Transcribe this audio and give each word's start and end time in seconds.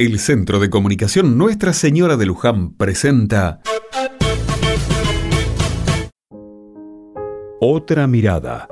El 0.00 0.20
Centro 0.20 0.60
de 0.60 0.70
Comunicación 0.70 1.36
Nuestra 1.36 1.72
Señora 1.72 2.16
de 2.16 2.24
Luján 2.24 2.72
presenta 2.74 3.62
Otra 7.60 8.06
mirada. 8.06 8.68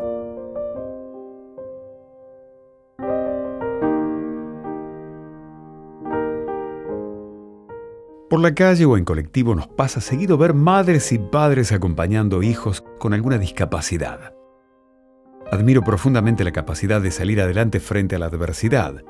Por 8.30 8.38
la 8.38 8.54
calle 8.54 8.84
o 8.84 8.96
en 8.96 9.04
colectivo 9.04 9.56
nos 9.56 9.66
pasa 9.66 10.00
seguido 10.00 10.38
ver 10.38 10.54
madres 10.54 11.10
y 11.10 11.18
padres 11.18 11.72
acompañando 11.72 12.44
hijos 12.44 12.84
con 13.00 13.14
alguna 13.14 13.38
discapacidad. 13.38 14.32
Admiro 15.50 15.82
profundamente 15.82 16.44
la 16.44 16.52
capacidad 16.52 17.00
de 17.00 17.10
salir 17.10 17.40
adelante 17.40 17.80
frente 17.80 18.14
a 18.14 18.20
la 18.20 18.26
adversidad 18.26 19.02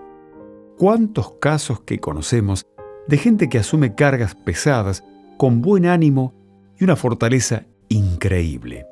cuántos 0.77 1.33
casos 1.41 1.81
que 1.81 1.99
conocemos 1.99 2.67
de 3.09 3.19
gente 3.19 3.49
que 3.49 3.59
asume 3.59 3.95
cargas 3.95 4.35
pesadas 4.35 5.05
con 5.37 5.61
buen 5.61 5.87
ánimo 5.87 6.35
y 6.79 6.85
una 6.85 6.97
fortaleza 6.97 7.65
increíble. 7.89 8.87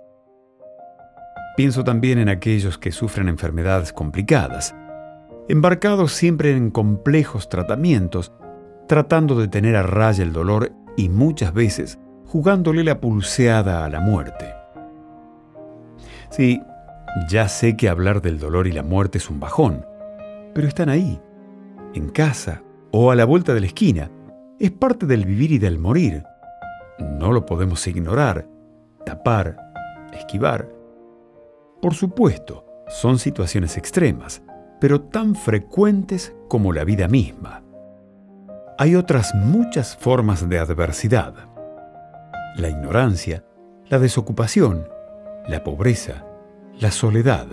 Pienso 1.56 1.84
también 1.84 2.18
en 2.18 2.28
aquellos 2.28 2.78
que 2.78 2.92
sufren 2.92 3.28
enfermedades 3.28 3.92
complicadas, 3.92 4.74
embarcados 5.48 6.12
siempre 6.12 6.56
en 6.56 6.70
complejos 6.70 7.48
tratamientos, 7.48 8.32
tratando 8.88 9.38
de 9.38 9.48
tener 9.48 9.76
a 9.76 9.82
raya 9.82 10.24
el 10.24 10.32
dolor 10.32 10.72
y 10.96 11.08
muchas 11.08 11.52
veces 11.52 11.98
jugándole 12.26 12.82
la 12.82 13.00
pulseada 13.00 13.84
a 13.84 13.88
la 13.88 14.00
muerte. 14.00 14.54
Sí, 16.30 16.60
ya 17.28 17.48
sé 17.48 17.76
que 17.76 17.88
hablar 17.88 18.20
del 18.20 18.38
dolor 18.38 18.66
y 18.66 18.72
la 18.72 18.82
muerte 18.82 19.18
es 19.18 19.30
un 19.30 19.38
bajón, 19.38 19.86
pero 20.52 20.66
están 20.66 20.88
ahí, 20.88 21.20
en 21.94 22.08
casa 22.10 22.62
o 22.90 23.10
a 23.10 23.16
la 23.16 23.24
vuelta 23.24 23.54
de 23.54 23.60
la 23.60 23.66
esquina. 23.66 24.10
Es 24.58 24.70
parte 24.70 25.06
del 25.06 25.24
vivir 25.24 25.52
y 25.52 25.58
del 25.58 25.78
morir. 25.78 26.24
No 26.98 27.32
lo 27.32 27.44
podemos 27.46 27.86
ignorar, 27.86 28.46
tapar, 29.04 29.56
esquivar. 30.12 30.68
Por 31.80 31.94
supuesto, 31.94 32.64
son 32.88 33.18
situaciones 33.18 33.76
extremas, 33.76 34.42
pero 34.80 35.00
tan 35.02 35.34
frecuentes 35.34 36.34
como 36.48 36.72
la 36.72 36.84
vida 36.84 37.08
misma. 37.08 37.62
Hay 38.78 38.96
otras 38.96 39.34
muchas 39.34 39.96
formas 39.96 40.48
de 40.48 40.58
adversidad. 40.58 41.34
La 42.56 42.68
ignorancia, 42.68 43.44
la 43.88 43.98
desocupación, 43.98 44.88
la 45.46 45.62
pobreza, 45.62 46.24
la 46.80 46.90
soledad. 46.90 47.46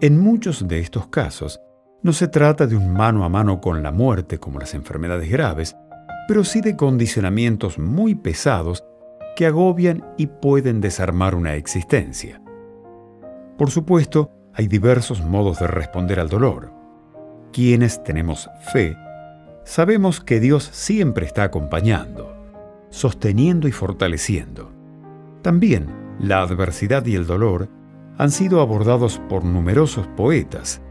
En 0.00 0.18
muchos 0.18 0.66
de 0.66 0.80
estos 0.80 1.06
casos, 1.08 1.60
no 2.04 2.12
se 2.12 2.28
trata 2.28 2.66
de 2.66 2.76
un 2.76 2.92
mano 2.92 3.24
a 3.24 3.30
mano 3.30 3.62
con 3.62 3.82
la 3.82 3.90
muerte 3.90 4.38
como 4.38 4.60
las 4.60 4.74
enfermedades 4.74 5.30
graves, 5.30 5.74
pero 6.28 6.44
sí 6.44 6.60
de 6.60 6.76
condicionamientos 6.76 7.78
muy 7.78 8.14
pesados 8.14 8.84
que 9.34 9.46
agobian 9.46 10.04
y 10.18 10.26
pueden 10.26 10.82
desarmar 10.82 11.34
una 11.34 11.54
existencia. 11.54 12.42
Por 13.56 13.70
supuesto, 13.70 14.30
hay 14.52 14.68
diversos 14.68 15.24
modos 15.24 15.60
de 15.60 15.66
responder 15.66 16.20
al 16.20 16.28
dolor. 16.28 16.72
Quienes 17.54 18.04
tenemos 18.04 18.50
fe, 18.72 18.98
sabemos 19.64 20.20
que 20.20 20.40
Dios 20.40 20.68
siempre 20.72 21.24
está 21.24 21.44
acompañando, 21.44 22.36
sosteniendo 22.90 23.66
y 23.66 23.72
fortaleciendo. 23.72 24.72
También 25.40 25.86
la 26.20 26.42
adversidad 26.42 27.06
y 27.06 27.14
el 27.14 27.26
dolor 27.26 27.70
han 28.18 28.30
sido 28.30 28.60
abordados 28.60 29.22
por 29.30 29.42
numerosos 29.42 30.06
poetas, 30.08 30.82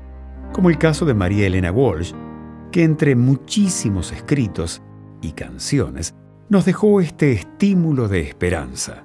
como 0.54 0.70
el 0.70 0.78
caso 0.78 1.06
de 1.06 1.14
María 1.14 1.48
Elena 1.48 1.72
Walsh, 1.72 2.14
que 2.72 2.84
entre 2.84 3.16
muchísimos 3.16 4.12
escritos 4.12 4.82
y 5.22 5.32
canciones 5.32 6.14
nos 6.50 6.66
dejó 6.66 7.02
este 7.02 7.34
estímulo 7.34 8.08
de 8.08 8.22
esperanza. 8.22 9.04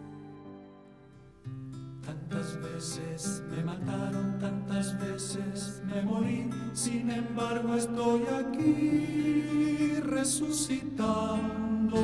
Tantas 2.04 2.60
veces 2.60 3.42
me 3.50 3.64
mataron, 3.64 4.38
tantas 4.38 5.00
veces 5.00 5.82
me 5.86 6.02
morí, 6.02 6.50
sin 6.74 7.10
embargo 7.10 7.74
estoy 7.74 8.22
aquí 8.26 10.00
resucitando. 10.00 11.98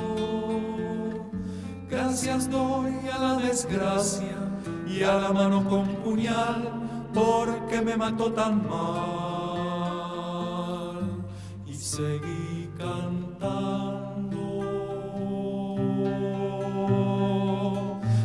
Gracias 1.91 2.51
doy 2.51 2.95
a 3.13 3.19
la 3.19 3.37
desgracia 3.37 4.37
y 4.87 5.03
a 5.03 5.15
la 5.15 5.33
mano 5.33 5.69
con 5.69 5.87
puñal 5.97 7.11
porque 7.13 7.81
me 7.83 7.97
mató 7.97 8.33
tan 8.33 8.69
mal 8.69 9.24
seguí 11.85 12.71
cantando, 12.79 14.41